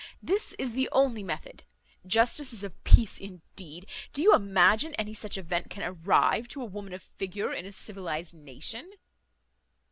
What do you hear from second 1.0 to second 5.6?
method. Justices of peace, indeed! do you imagine any such